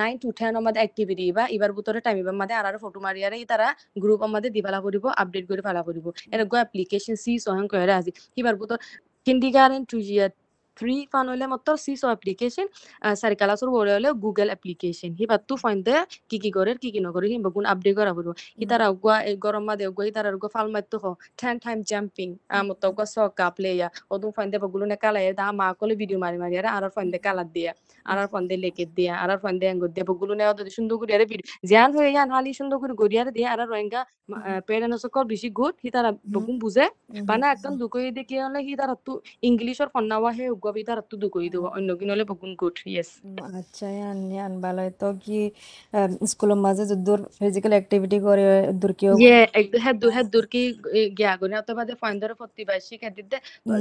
নাইন 0.01 0.15
টু 0.23 0.29
টেন 0.39 0.53
আমাদের 0.61 0.81
অ্যাক্টিভিটি 0.83 1.27
বা 1.37 1.45
এবার 1.57 1.71
ভিতরে 1.79 1.99
টাইম 2.07 2.17
এবার 2.23 2.35
মাদে 2.41 2.55
আর 2.59 2.65
ফটো 2.83 2.99
মারিয়ারে 3.07 3.37
তারা 3.53 3.69
গ্রুপ 4.03 4.21
আমাদের 4.29 4.51
দিবালা 4.57 4.79
করিব 4.87 5.05
আপডেট 5.23 5.45
করে 5.51 5.63
ফেলা 5.67 5.83
করিব। 5.89 6.07
এনেকুৱা 6.35 6.59
এপ্লিকেশন 6.67 7.15
সি 7.25 7.33
সহ 7.47 7.57
করে 7.73 7.93
আজি 8.01 8.11
এবার 8.41 8.55
ভিতর 8.61 8.79
কিন্ডিগার্টেন 9.27 9.83
টু 9.91 9.97
ইয়ার 10.09 10.31
হইলে 11.31 11.47
মাত্র 11.53 11.69
সিসো 11.85 12.07
অ্যাপ্লিকেশন 12.13 12.67
সারি 13.21 13.37
ক্লাসর 13.41 13.69
বড় 13.75 13.91
হলে 13.97 14.09
গুগল 14.25 14.49
অ্যাপ্লিকেশন 14.53 15.11
হি 15.19 15.25
বাতু 15.33 15.55
ফাইন 15.63 15.79
দে 15.87 15.95
কি 16.31 16.37
কি 16.43 16.51
করে 16.57 16.71
কি 16.83 16.89
কি 16.95 17.01
নকরে 17.07 17.27
হি 17.31 17.37
বগুন 17.47 17.65
আপডেট 17.73 17.95
করা 17.99 18.11
হইব 18.17 18.29
হি 18.59 18.65
তারা 18.71 18.87
উগা 18.95 19.15
এই 19.29 19.35
গরম 19.45 19.65
মাদে 19.69 19.85
উগা 19.93 20.03
হি 20.07 20.13
তারা 20.17 20.29
উগা 20.37 20.49
ফাল 20.55 20.67
মাইতো 20.75 20.97
হ 21.03 21.05
টেন 21.41 21.57
টাইম 21.65 21.79
জাম্পিং 21.91 22.29
আমতো 22.51 22.87
উগা 22.93 23.05
সকা 23.15 23.47
প্লেয়া 23.57 23.89
ওদু 24.13 24.27
ফাইন 24.37 24.49
দে 24.53 24.57
বগুলো 24.65 24.85
নে 24.91 24.97
কালা 25.05 25.21
দা 25.33 25.47
মা 25.59 25.67
কলে 25.81 25.95
ভিডিও 26.01 26.19
মারি 26.25 26.39
মারি 26.43 26.55
আর 26.61 26.67
আর 26.79 26.85
ফাইন 26.97 27.09
দে 27.13 27.19
কালা 27.27 27.45
দিয়া 27.55 27.73
আর 28.07 28.17
আর 28.19 28.29
ফাইন 28.33 28.45
দে 28.51 28.57
লেকে 28.65 28.85
দিয়া 28.97 29.13
আর 29.23 29.29
আর 29.35 29.39
ফাইন 29.45 29.57
দে 29.61 29.67
আঙ্গুর 29.73 29.91
দে 29.97 30.03
বগুলো 30.11 30.33
নে 30.39 30.45
ওদের 30.51 30.67
সুন্দর 30.79 30.95
করে 31.01 31.13
আরে 31.17 31.27
ভিডিও 31.31 31.47
জিয়ান 31.69 31.91
হয়ে 31.97 32.11
ইয়ান 32.15 32.29
হালি 32.35 32.51
সুন্দর 32.61 32.77
করে 32.83 32.95
গড়িয়ারে 33.01 33.31
দিয়ে 33.37 33.49
আর 33.53 33.61
রোহিঙ্গা 33.71 34.01
পেরেন্টস 34.69 35.01
সকল 35.05 35.25
বেশি 35.33 35.49
গুড 35.59 35.75
হি 35.83 35.89
তারা 35.91 36.11
বগুন 36.35 36.57
বুঝে 36.65 36.87
বানা 37.29 37.47
একদম 37.55 37.73
দুকই 37.81 38.11
দেখি 38.19 38.37
হলে 38.45 38.61
হি 38.67 38.73
তারা 38.81 38.95
তু 39.07 39.13
ইংলিশর 39.49 39.89
ফন্নাওয়া 39.95 40.31
হে 40.37 40.45
উগা 40.55 40.70
বি 40.75 40.83
তারা 40.89 41.03
তু 41.11 41.15
দুকই 41.23 41.49
দেবো 41.55 41.67
অন্য 41.77 41.89
কিন 41.99 42.09
হলে 42.13 42.25
বগুন 42.31 42.53
গুড 42.61 42.77
ইয়েস 42.93 43.11
আচ্ছা 43.61 43.87
ইয়ান 43.99 44.19
ইয়ান 44.37 44.53
ভালো 44.65 44.83
তো 45.01 45.09
কি 45.25 45.39
স্কুলের 46.31 46.59
মাঝে 46.67 46.85
যদুর 46.91 47.21
ফিজিক্যাল 47.39 47.73
অ্যাক্টিভিটি 47.77 48.19
করে 48.27 48.45
দূর 48.81 48.93
কি 48.99 49.05
ইয়ে 49.25 49.39
একদম 49.61 49.81
হেদ 49.85 49.97
দূর 50.03 50.13
হেদ 50.17 50.27
দূর 50.35 50.47
কি 50.53 50.63
গিয়া 51.19 51.33
গনে 51.41 51.57
অত 51.63 51.69
বাদে 51.79 51.95
ফাইন 52.03 52.17
ধরে 52.23 52.35
প্রতিবাসী 52.41 52.95
খেদিতে 53.03 53.37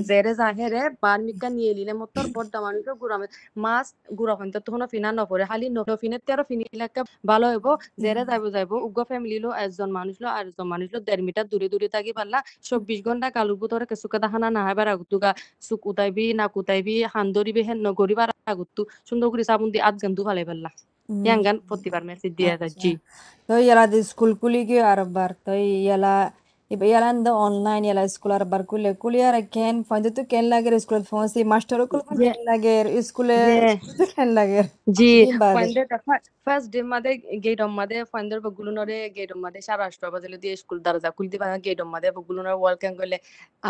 জেরে 0.10 0.32
জাহেরে 0.40 0.82
বার 1.04 1.20
মিকা 1.28 1.50
নিয়ে 1.58 1.72
লিলে 1.78 1.94
মতর 2.02 2.26
বড় 2.36 2.48
মানুষ 2.66 2.84
গুরামে 3.02 3.28
মাছ 3.64 3.88
গুড়া 4.18 4.34
ফাইন 4.40 4.50
তো 4.54 4.60
তখন 4.66 4.82
ফিনা 4.94 5.10
নপরে 5.18 5.46
খালি 5.52 5.66
নফিনে 5.78 6.18
তেরো 6.28 6.44
ফিনিলাকে 6.50 7.02
ভালো 7.32 7.46
হইব। 7.52 7.68
জেরে 8.04 8.24
যাইব 8.30 8.44
যাইব 8.56 8.72
উগ্র 8.88 9.02
ফ্যামিলি 9.10 9.38
লো 9.44 9.50
একজন 9.64 9.90
মানুষ 9.98 10.16
লো 10.24 10.28
আর 10.38 10.44
একজন 10.50 10.68
মানুষ 10.74 10.88
লো 10.94 10.98
দেড় 11.08 11.22
মিটার 11.28 11.46
দূরে 11.52 11.68
দূরে 11.74 11.88
থাকি 11.96 12.12
পারলা 12.18 12.40
চব্বিশ 12.68 13.00
ঘণ্টা 13.08 13.28
কালুর 13.38 13.58
ভিতরে 13.62 13.86
কিছু 13.92 14.06
কথা 14.14 14.28
হানা 14.34 14.48
না 14.56 14.62
হাইবার 14.68 14.88
আগুতুগা 14.94 15.32
সুক 15.68 15.82
উতাইবি। 15.92 16.26
না 16.40 16.46
কুতাইবি 16.80 16.96
হান 17.14 17.28
ধরিবি 17.36 17.62
হেন 17.68 17.78
নগরিবার 17.88 18.30
আগুতু 18.52 18.82
সুন্দর 19.10 19.28
করে 19.32 19.44
সাবুন 19.50 19.70
দিয়ে 19.74 19.84
আধ 19.88 19.96
গান 20.02 20.12
দু 20.18 20.22
ফালাই 20.28 20.46
পারলা 20.50 20.70
ইয়াঙ্গান 21.10 21.58
প্রতিবার 21.70 22.04
মেসেজ 22.10 22.32
দিয়ে 22.40 22.54
যাচ্ছি 22.62 22.90
তো 23.50 23.54
ইয়ালা 23.66 23.86
স্কুল 24.10 24.32
কুলি 24.42 24.62
কি 24.70 24.78
আর 24.90 25.00
তো 25.46 25.52
ইয়ালা 25.86 26.16
da 26.72 27.32
online 27.38 27.84
yala 27.84 28.04
school 28.08 28.32
ar 28.32 28.46
bar 28.46 28.64
kule 28.64 28.92
kule 28.96 29.22
ar 29.22 29.42
ken 29.50 29.84
fande 29.84 30.10
tu 30.16 30.22
ken 30.26 30.46
lager 30.46 30.80
school 30.80 31.02
fonsi 31.02 31.44
master 31.46 31.88
kul 31.88 32.02
ken 32.02 32.38
lager 32.46 32.86
school 33.02 33.30
lager 34.38 34.66
জি 34.98 35.12
মাদে 36.92 37.12
গেট 37.46 37.60
অম 37.66 37.72
মাদে 37.80 37.98
ফাইন্ডার 38.14 38.40
বগুলুনরে 38.46 38.98
গেট 39.18 39.32
মাদে 39.44 39.60
সারা 39.68 39.82
রাষ্ট্র 39.86 40.06
বাজলে 40.14 40.38
দিয়ে 40.44 40.54
স্কুল 40.62 40.78
দরজা 40.86 41.10
খুলতে 41.18 41.38
পারে 41.42 41.56
গেট 41.66 41.80
মাদে 41.94 42.10
বগুলুনর 42.18 42.56
ওয়েলকাম 42.62 42.94
করলে 43.00 43.18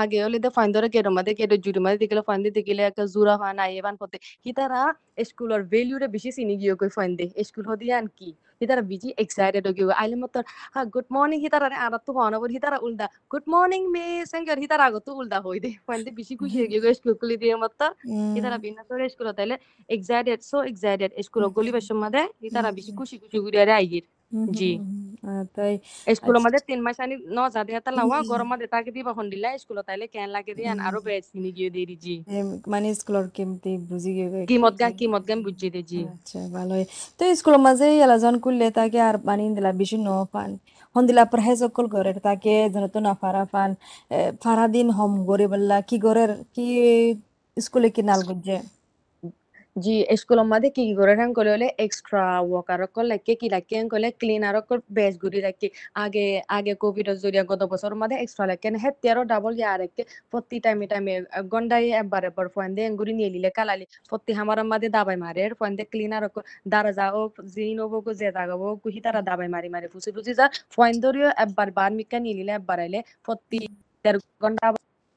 আগে 0.02 0.18
হলে 0.26 0.38
দে 0.44 0.50
ফাইন্ডার 0.58 0.84
গেট 0.96 1.08
মাদে 1.18 1.32
গেট 1.40 1.52
জুরি 1.66 1.80
মাদে 1.86 1.98
দিকলে 2.04 2.22
ফাইন্ডে 2.30 2.50
দিকলে 2.58 2.82
একটা 2.90 3.04
জুরা 3.14 3.36
ফান 3.42 3.58
আইবান 3.66 3.96
পতে। 4.02 4.18
হিতারা 4.46 4.82
স্কুলর 5.30 5.62
ভ্যালুরে 5.72 6.08
বেশি 6.16 6.30
চিনি 6.38 6.54
গিয়ে 6.62 6.74
কই 6.82 6.90
ফাইন্ডে 6.98 7.26
স্কুল 7.48 7.66
হদিয়ান 7.72 8.06
কি? 8.18 8.30
hitara 8.62 8.82
biji 8.90 9.10
excited 9.24 9.68
ogi 9.70 9.84
aile 10.04 10.16
motor 10.24 10.44
ha 10.76 10.82
good 10.96 11.08
morning 11.18 11.42
hitara 11.46 11.70
ara 11.86 12.00
tu 12.08 12.16
hona 12.18 12.40
bor 12.44 12.50
hitara 12.56 12.78
ulda 12.88 13.08
good 13.34 13.46
morning 13.56 13.84
miss 13.94 14.34
engar 14.40 14.58
hitara 14.64 14.88
ago 14.90 15.00
tu 15.08 15.12
ulda 15.22 15.40
hoide 15.48 15.70
pande 15.90 16.10
bishi 16.18 16.34
খুশি 16.42 16.58
হয়ে 16.60 16.70
গিয়ে 16.72 16.94
স্কুল 16.98 17.14
কুলি 17.22 17.36
দিয়ে 17.44 17.56
মত 17.64 17.82
hitara 18.36 18.58
বিনা 18.66 18.84
করে 18.90 19.06
স্কুল 19.14 19.28
তাইলে 19.40 19.56
excited 19.90 20.40
so 20.50 20.58
excited 20.72 21.10
school 21.28 21.44
গলি 21.58 21.72
বেশ 21.78 21.88
মধ্যে 22.04 22.24
খুশি 23.00 23.16
খুশি 23.22 23.38
ঘুরে 23.44 23.58
আরে 23.64 23.76
জি 24.52 24.72
তাই 25.56 25.74
স্কুল 26.16 26.36
মধ্যে 26.38 26.60
তিন 26.70 26.80
মাস 26.86 26.98
আনি 27.04 27.16
ন 27.30 27.40
যাদে 27.56 27.72
হাতা 27.76 27.92
লাওয়া 27.98 28.18
গরম 28.32 28.48
মধ্যে 28.52 28.68
তাকে 28.74 28.90
দিবা 28.96 29.12
হন 29.18 29.26
দিলা 29.34 29.50
স্কুল 29.58 29.78
তাইলে 29.88 30.06
কেন 30.14 30.28
লাগে 30.36 30.54
দিয়ে 30.58 30.70
আরও 30.88 31.00
বেশ 31.08 31.26
কিনি 31.34 31.50
গিয়ে 31.58 31.70
দিয়ে 31.76 31.96
জি 32.04 32.16
মানে 32.72 32.88
স্কুলর 33.00 33.26
কেমতি 33.36 33.72
বুঝি 33.90 34.12
গিয়ে 34.16 34.28
কিমত 34.50 34.76
গা 34.82 34.88
কিমত 35.00 35.24
গান 35.30 35.40
বুঝি 35.46 35.68
দে 35.76 35.82
জি 35.92 36.00
আচ্ছা 36.08 36.40
ভালোই 36.56 36.84
তো 37.18 37.22
স্কুলের 37.40 37.62
মাঝে 37.68 37.88
এলাজন 38.06 38.36
করলে 38.46 38.66
তাকে 38.78 39.00
আর 39.10 39.16
পানি 39.28 39.44
দিলা 39.58 39.72
বেশি 39.82 39.98
ন 40.00 40.10
পান 40.34 40.50
হন 40.96 41.04
দিলা 41.10 41.24
পর 41.32 41.40
হে 41.46 41.54
সকল 41.64 41.86
করে 41.94 42.12
তাকে 42.28 42.54
যেন 42.74 42.86
তো 42.94 43.00
না 43.06 43.14
ফারা 43.22 43.44
পান 43.54 43.70
ফারা 44.44 44.66
দিন 44.76 44.88
হম 44.98 45.12
গরে 45.30 45.46
বললা 45.54 45.78
কি 45.90 45.98
গরের 46.06 46.32
কি 46.56 46.66
স্কুলে 47.58 47.90
কি 47.96 48.02
নাল 48.10 48.22
গুজে 48.30 48.58
জি 49.80 49.94
স্কুল 50.20 50.40
মধ্যে 50.52 50.70
কি 50.76 50.82
কি 50.88 50.94
করে 51.00 51.14
রান 51.14 51.32
করে 51.38 51.50
হলে 51.56 51.68
এক্সট্রা 51.80 52.24
ওয়ার্কার 52.42 52.80
কল 52.96 53.06
লাগে 53.12 53.34
কি 53.42 53.48
লাগে 53.50 53.76
কলে 53.88 54.10
ক্লিনার 54.20 54.56
কল 54.62 54.80
বেস 54.98 55.14
গুড়ি 55.24 55.40
রাখি 55.48 55.68
আগে 55.96 56.26
আগে 56.58 56.74
কোভিড 56.84 57.08
জরিয়া 57.24 57.44
গত 57.52 57.62
বছর 57.72 57.92
মধ্যে 58.02 58.18
এক্সট্রা 58.20 58.46
লাগে 58.52 58.68
হে 58.84 58.90
তেরো 59.04 59.22
ডাবল 59.32 59.54
ইয়া 59.60 59.72
রাখে 59.82 60.02
প্রতি 60.32 60.58
টাইমে 60.66 60.86
টাইমে 60.92 61.14
গন্ডাই 61.54 61.86
একবার 62.02 62.22
একবার 62.30 62.48
ফোন 62.56 62.68
দিয়ে 62.76 62.88
গুড়ি 63.00 63.14
নিয়ে 63.20 63.30
নিলে 63.36 63.50
কালালি 63.58 63.86
প্রতি 64.10 64.32
আমার 64.42 64.60
মধ্যে 64.72 64.90
দাবাই 64.98 65.18
মারে 65.24 65.44
ফোন 65.60 65.72
দিয়ে 65.78 65.88
ক্লিনার 65.94 66.24
দারা 66.74 66.92
যাও 67.00 67.20
জিন 67.54 67.78
ওবো 67.86 67.98
কো 68.06 68.12
যে 68.22 68.28
দাগাবো 68.38 68.68
কুহি 68.84 69.00
তারা 69.06 69.20
দাবাই 69.30 69.50
মারি 69.56 69.70
মারি 69.76 69.88
ফুসি 69.94 70.10
ফুসি 70.16 70.32
যা 70.40 70.46
ফোন 70.74 70.92
ধরিও 71.04 71.30
একবার 71.44 71.68
বার 71.78 71.92
মিকা 71.98 72.18
নিয়ে 72.24 72.36
নিলে 72.40 72.52
একবার 72.60 72.78
আইলে 72.84 73.00
প্রতি 73.26 73.60
দেড় 74.06 74.18
ঘণ্টা 74.44 74.68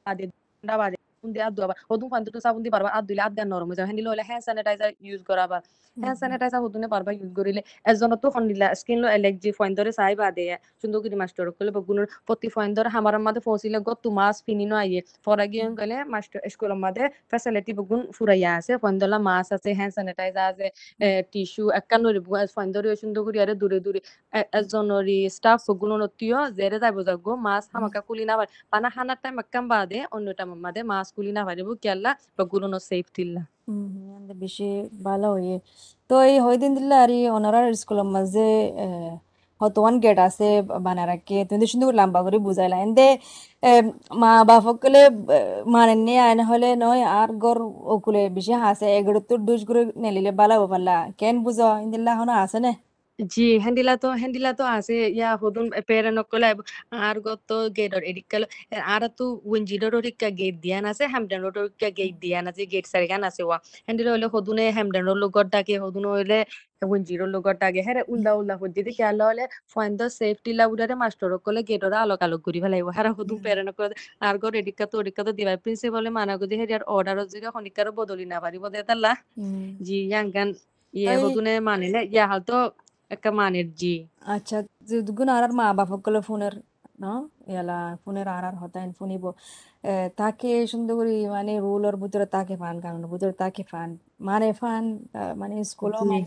বাদে 0.07 0.25
ঘণ্টা 0.31 0.77
বাদে 0.79 1.02
উন্দি 1.25 1.39
আদু 1.49 1.61
আবার 1.67 1.77
হদুন 1.91 2.09
ফান্দু 2.13 2.29
তো 2.35 2.39
সাবুন 2.45 2.63
দি 2.67 2.71
পারবা 2.75 2.91
আদু 2.99 3.07
দিলে 3.11 3.23
আদু 3.27 3.35
নরম 3.53 3.69
হয়ে 3.71 3.79
যাবে। 3.79 3.87
হ্যান্ডিল 3.89 4.07
হলে 4.13 4.23
হ্যান্ড 4.29 4.43
স্যানিটাইজার 4.47 4.91
ইউজ 5.07 5.21
করা 5.29 5.43
আবার 5.49 5.61
হ্যান্ড 5.97 6.19
স্যানিটাইজার 6.21 6.61
হদুনে 6.65 6.89
পারবা 6.95 7.11
ইউজ 7.19 7.31
করিলে 7.39 7.61
এজন 7.91 8.13
তো 8.23 8.27
ফন্দিলা 8.35 8.67
স্কিন 8.81 8.99
লো 9.03 9.09
এলার্জি 9.17 9.51
ফয়েন্দরে 9.59 9.91
সাই 9.99 10.13
বাদে 10.21 10.45
সুন্দর 10.83 10.99
করে 11.03 11.17
মাস্টার 11.23 11.45
কলে 11.59 11.71
বগুনুর 11.77 12.07
প্রতি 12.27 12.49
ফয়েন্দর 12.55 12.85
হামার 12.95 13.17
মাদে 13.27 13.41
ফসিলে 13.47 13.79
গত 13.89 14.05
মাস 14.19 14.37
ফিনিনো 14.47 14.77
আইয়ে। 14.83 15.01
ফরা 15.25 15.45
গিয়ে 15.53 15.65
গেলে 15.81 15.97
মাস্টার 16.15 16.41
স্কুলের 16.53 16.79
মাদে 16.85 17.05
ফ্যাসিলিটি 17.31 17.73
বগুন 17.79 18.01
ফুরাইয়া 18.17 18.51
আছে 18.59 18.73
ফয়েন্দলা 18.83 19.19
মাছ 19.29 19.47
আছে 19.57 19.71
হ্যান্ড 19.79 19.93
স্যানিটাইজার 19.97 20.45
আছে 20.53 20.67
টিস্যু 21.33 21.65
একান্নরি 21.81 22.21
ফয়েন্দরে 22.57 22.89
সুন্দর 23.03 23.21
করে 23.27 23.39
আরে 23.45 23.55
দূরে 23.63 23.79
দূরে 23.85 24.01
এজনরি 24.59 25.19
স্টাফ 25.37 25.61
বগুলো 25.69 25.95
নতিও 26.03 26.39
জেরে 26.59 26.79
যাইব 26.83 26.99
যাগো 27.09 27.33
মাছ 27.47 27.65
হামাকা 27.73 28.01
কুলি 28.07 28.25
না 28.29 28.35
পানা 28.73 28.89
হানার 28.97 29.19
টাইম 29.23 29.37
একাম 29.43 29.65
বাদে 29.73 29.99
অন্য 30.17 30.29
টাইম 30.39 30.51
মাদে 30.65 30.81
মাছ 30.93 31.09
না 31.37 31.43
নো 32.73 32.79
সেফ 32.91 33.07
তিল্লা 33.17 33.43
হুম 33.67 33.85
হুম, 33.93 34.07
আন্দাজ 34.19 34.37
বেশি 34.45 34.65
ভালো 35.07 35.27
হয়ে। 35.37 35.57
তো 36.11 36.15
এই 36.31 36.37
হইদিন 36.47 36.71
দিল্লা 36.77 36.97
আর 37.05 37.11
ওনারার 37.37 37.67
স্কুলের 37.83 38.09
মাঝে 38.17 38.47
হতওয়ান 39.61 39.95
গেট 40.05 40.19
আছে 40.29 40.47
বানা 40.87 41.05
রাখে 41.13 41.37
তুমি 41.51 41.65
সুন্দর 41.73 41.91
লম্বা 42.01 42.21
করে 42.27 42.39
বুঝাইলা। 42.47 42.77
এন্দে 42.87 43.07
মা 44.23 44.31
বাপ 44.49 44.63
সকলে 44.69 45.01
মানে 45.75 45.93
নিয়ে 46.07 46.21
আইন 46.29 46.41
হলে 46.51 46.69
নয় 46.85 47.01
আর 47.19 47.29
গর 47.43 47.59
ওকুলে 47.95 48.21
বেশি 48.37 48.53
হাসে। 48.65 48.87
এগুলো 48.99 49.19
তো 49.29 49.35
ডুজ 49.47 49.61
করে 49.69 49.81
নেলিলে 50.05 50.31
ভালো 50.41 50.55
হব 50.59 50.65
পারলা 50.73 50.93
কেন 51.21 51.35
বুঝো? 51.47 51.69
ইন্দিল্লা 51.85 52.11
এখনও 52.17 52.35
আছে 52.45 52.59
না? 52.65 52.71
জি 53.19 53.43
হ্যান্ডিলা 53.65 53.93
তো 54.03 54.07
হ্যান্ডিলা 54.21 54.51
তো 54.59 54.65
আছে 54.77 54.95
ইয়া 55.11 55.29
হদুন 55.43 55.67
পেরেন 55.89 56.17
কলে 56.33 56.49
আর 57.03 57.17
গত 57.27 57.49
গেটর 57.77 58.03
এডিকাল 58.11 58.43
আর 58.89 59.03
তো 59.19 59.25
উইঞ্জিডর 59.51 59.93
রিকা 60.07 60.29
গেট 60.41 60.55
দিয়ান 60.65 60.85
আছে 60.91 61.05
হ্যামডেন 61.13 61.41
রোড 61.45 61.57
রিকা 61.67 61.89
গেট 61.99 62.15
দিয়ান 62.23 62.45
আছে 62.51 62.63
গেট 62.73 62.85
সারিগান 62.93 63.23
আছে 63.29 63.43
ওয়া 63.49 63.57
হ্যান্ডিলা 63.87 64.11
হলে 64.15 64.27
হদুনে 64.35 64.65
হ্যামডেন 64.77 65.03
রোড 65.09 65.19
লগর 65.25 65.47
ডাকে 65.55 65.75
হদুন 65.85 66.05
হইলে 66.13 66.39
উইঞ্জিডর 66.85 67.29
লগর 67.35 67.55
ডাকে 67.63 67.81
হ্যাঁ 67.87 67.97
উল্লা 68.13 68.31
উল্লা 68.41 68.55
হজ্জি 68.63 68.81
দি 68.87 68.91
খেয়াল 68.99 69.19
হলে 69.29 69.45
ফাইন্দ 69.75 70.01
সেফটি 70.19 70.51
লা 70.59 70.65
উডারে 70.73 70.95
মাস্টার 71.03 71.31
কলে 71.47 71.61
গেটর 71.71 71.93
আলোক 72.05 72.21
আলোক 72.27 72.41
করি 72.47 72.59
ফেলাইব 72.65 72.87
হ্যাঁ 72.97 73.13
হদুন 73.19 73.39
পেরেন 73.47 73.69
করে 73.79 73.95
আর 74.27 74.35
গর 74.43 74.53
এডিকা 74.61 74.85
তো 74.87 74.97
এডিকা 75.03 75.23
তো 75.27 75.31
দিবাই 75.39 75.57
প্রিন্সিপালে 75.65 76.11
মানা 76.19 76.35
গদি 76.41 76.55
হেরিয়ার 76.61 76.83
অর্ডার 76.95 77.19
জিগা 77.33 77.51
খনিকার 77.55 77.87
বদলি 77.99 78.25
না 78.33 78.39
পারিব 78.45 78.65
দে 78.75 78.81
তাল্লা। 78.89 79.13
জি 79.87 79.97
ইয়াঙ্গান 80.05 80.49
ইয়ে 80.95 81.07
তাই- 81.09 81.21
হদুনে 81.23 81.53
মানিলে। 81.69 82.01
ইয়া 82.13 82.25
হালতো 82.33 82.57
একটা 83.13 83.31
মানের 83.39 83.69
জি 83.81 83.95
আচ্ছা 84.35 84.57
দুগুণ 85.07 85.29
আর 85.37 85.45
মা 85.59 85.67
বাপ 85.79 85.89
সকলে 85.95 86.21
ফোনের 86.29 86.55
ন 86.99 87.05
ইয়ালা 87.53 87.79
ফোনের 88.03 88.27
আর 88.29 88.45
আর 88.49 88.55
হতাইন 88.63 88.91
ফোনিব 88.99 89.25
তাকে 90.19 90.51
সুন্দর 90.73 90.95
করে 90.99 91.15
মানে 91.29 91.53
রুলের 91.65 91.97
ভিতরে 92.03 92.27
তাকে 92.37 92.55
ফান 92.63 92.77
কারণ 92.85 93.01
ভিতরে 93.13 93.33
তাকে 93.43 93.63
ফান 93.73 93.89
মানে 94.29 94.49
ফান 94.61 94.85
মানে। 95.41 95.55
মানে 96.03 96.19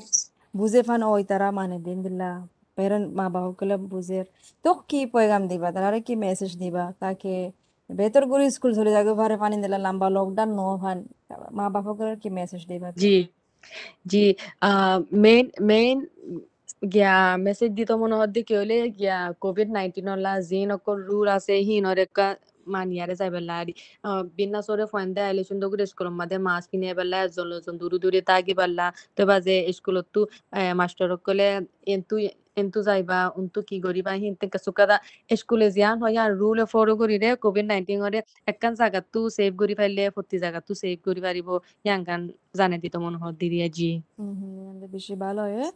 বুঝে 0.54 0.82
ফান 0.88 1.02
ওই 1.10 1.24
তারা 1.32 1.48
মানে 1.60 1.76
দিন 1.88 1.98
দিলা 2.06 2.30
পেরেন্ট 2.78 3.08
মা 3.18 3.26
বাপ 3.34 3.44
সকলে 3.50 3.76
বুঝে 3.94 4.20
তো 4.66 4.70
কি 4.90 5.00
পয়গাম 5.14 5.44
দিবা 5.52 5.68
তারা 5.76 5.98
কি 6.08 6.14
মেসেজ 6.26 6.52
দিবা 6.62 6.84
তাকে 7.02 7.34
বেতর 7.90 8.24
করে 8.32 8.44
স্কুল 8.56 8.72
চলে 8.80 8.92
যাবে 8.98 9.12
পারে 9.22 9.36
পানি 9.44 9.56
দিলা 9.64 9.78
লম্বা 9.86 10.08
লকডাউন 10.16 10.50
ন 10.60 10.62
ফান 10.82 10.98
মা 11.58 11.66
সকলে 11.88 12.14
কি 12.24 12.30
মেসেজ 12.40 12.62
দিবা 12.72 12.88
জি 13.04 13.16
জি 14.06 14.24
মেইন 15.24 15.46
মেইন 15.70 15.98
গিয়া 16.82 17.14
মেসেজ 17.46 17.70
দিত 17.78 17.92
মনে 18.02 18.16
হদ্দি 18.22 18.42
কি 18.48 18.54
হলে 18.62 18.76
গিয়া 18.98 19.18
কোভিড 19.44 19.68
নাইন্টিন 19.76 20.08
হলা 20.14 20.32
যি 20.50 20.60
নকল 20.72 20.98
রুল 21.10 21.28
আছে 21.38 21.54
হিনর 21.68 21.98
একটা 22.06 22.26
মানিয়ারে 22.68 23.16
যাই 23.20 23.30
বেলা 23.36 23.54
আরি 23.62 23.74
বিনা 24.38 24.60
সরে 24.68 24.86
ফয়েন্দে 24.94 25.22
আইলে 25.28 25.42
সুন্দর 25.50 25.68
করে 25.74 25.86
স্কুল 25.92 26.08
মাঝে 26.20 26.38
মাছ 26.48 26.64
কিনে 26.72 26.88
বেলা 27.00 27.18
এজন 27.26 27.76
দূরে 27.82 27.98
দূরে 28.04 28.20
তাগি 28.30 28.54
বেলা 28.60 28.86
তো 29.18 29.22
বাজে 29.30 29.56
স্কুলত 29.78 30.16
মাস্টার 30.80 31.10
কলে, 31.28 31.48
এন্তু 31.96 32.16
এন্তু 32.62 32.80
যাইবা 32.88 33.18
উন্তু 33.40 33.60
কি 33.70 33.78
করিবা 33.86 34.12
হিনতে 34.24 34.46
সুকাদা 34.66 34.96
স্কুলে 35.32 35.68
জিয়ান 35.76 35.98
হয় 36.04 36.16
আর 36.24 36.32
রুল 36.42 36.60
ফলো 36.74 36.94
করি 37.02 37.16
রে 37.24 37.30
কোভিড 37.44 37.66
নাইন্টিন 37.72 38.00
রে 38.14 38.20
একখান 38.48 38.74
জায়গাত 38.82 39.06
তো 39.14 39.20
সেভ 39.38 39.52
করি 39.62 39.74
পাইলে 39.80 40.04
প্রতি 40.16 40.36
জায়গাত 40.44 40.64
তো 40.70 40.74
সেভ 40.82 40.98
করি 41.06 41.20
ইয়াঙ্গান 41.86 42.22
জানে 42.60 42.76
দিত 42.84 42.96
মনে 43.06 43.18
হয় 43.22 43.34
দিদিয়া 43.42 43.68
জি। 43.78 43.90
বেশি 44.94 45.14
ভালো 45.24 45.42
হয় 45.46 45.68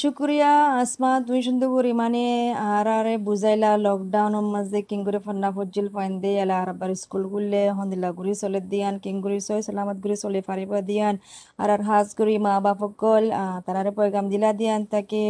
শুক্রিয়া 0.00 0.50
আসমা 0.80 1.10
তুমি 1.26 1.40
সুন্দর 1.48 1.68
করে 1.74 1.90
মানে 2.02 2.20
আর 2.68 2.86
আরে 2.98 3.12
বুঝাইলা 3.26 3.68
লকডাউনের 3.84 4.46
মাঝে 4.54 4.78
কিং 4.88 4.98
করে 5.06 5.18
ফান্না 5.26 5.48
ফজ্জিল 5.56 5.86
পয়েন্ট 5.94 6.16
দে 6.22 6.30
এলা 6.42 6.56
আর 6.62 6.68
আবার 6.74 6.90
স্কুল 7.02 7.22
গুললে 7.32 7.60
হন্দিলা 7.78 8.08
ঘুরি 8.18 8.32
চলে 8.42 8.60
দিয়ান 8.72 8.94
কিং 9.04 9.14
করে 9.24 9.36
সই 9.48 9.60
সালামত 9.68 9.96
ঘুরি 10.04 10.16
চলে 10.24 10.40
পারিব 10.48 10.70
দিয়ান 10.88 11.14
আর 11.58 11.68
আর 11.74 11.80
হাজ 11.88 12.08
করি 12.18 12.34
মা 12.46 12.52
বাপ 12.66 12.78
সকল 12.84 13.22
আহ, 13.34 13.56
তারারে 13.66 13.90
পয়গাম 13.98 14.24
দিলা 14.32 14.50
দিয়ান 14.60 14.80
তাকে 14.92 15.22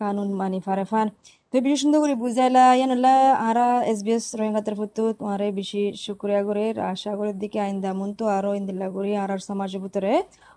কানুন 0.00 0.28
মানি 0.40 0.58
ফারে 0.66 0.84
ফান। 0.92 1.06
তো 1.52 1.56
বেশি 1.64 1.76
সুন্দর 1.82 1.98
করে 2.04 2.14
বুঝাইলা 2.24 2.62
ইয়ানুল্লাহ 2.78 3.16
আর 3.48 3.58
এস 3.92 3.98
বি 4.06 4.12
এস 4.16 4.24
রোহিঙ্গা 4.38 4.62
তরফতো 4.66 5.02
তোমারে 5.18 5.46
বেশি 5.58 5.80
শুক্রিয়া 6.04 6.40
করে 6.48 6.62
আশা 6.92 7.10
করে 7.18 7.32
দিকে 7.42 7.58
আইন 7.64 7.76
দামুন 7.84 8.10
তো 8.18 8.24
আরও 8.36 8.50
ইন্দিল্লা 8.60 8.88
করি 8.96 9.10
আর 9.22 9.30
আর 9.34 9.40
সমাজের 9.48 9.80
ভিতরে 9.84 10.12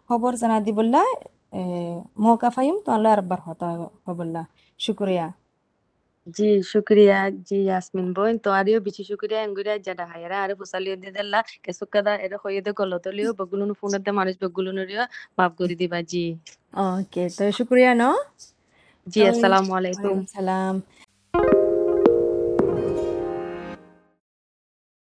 খবর 0.10 0.32
জানা 0.42 0.58
দিবল্লা 0.68 1.01
মৌকা 2.24 2.50
ফাইম 2.55 2.75
তো 2.86 2.89
আল্লাহ 2.91 3.12
আরবার 3.15 3.39
হতা 3.48 3.69
হবল্লা 4.05 4.41
শুক্রিয়া 4.79 5.27
জি 6.27 6.50
শুক্রিয়া 6.72 7.17
জি 7.48 7.57
ইয়াসমিন 7.62 8.07
বোন 8.15 8.33
তো 8.43 8.50
আরিও 8.51 8.79
বেশি 8.88 9.03
শুক্রিয়া 9.10 9.41
এঙ্গুরিয়া 9.45 9.75
জাডা 9.88 10.05
হায়রা 10.12 10.38
আর 10.43 10.50
ফুসালিও 10.60 10.95
দে 10.95 11.10
দেলা 11.17 11.39
কেসুকাদা 11.63 12.13
এর 12.25 12.33
হইয়ে 12.43 12.62
দে 12.65 12.72
গলতলিও 12.79 13.29
বগুলুন 13.39 13.69
ফোনতে 13.79 14.12
মানুষ 14.19 14.36
বগুলুনরিও 14.43 15.03
মাফ 15.38 15.51
করে 15.60 15.75
দিবা 15.81 16.00
জি 16.12 16.25
ওকে 16.83 17.24
তো 17.38 17.43
শুক্রিয়া 17.57 17.91
ন 17.93 18.03
জি 19.07 19.19
আসসালামু 19.29 19.72
আলাইকুম 19.79 20.17
সালাম 20.36 20.74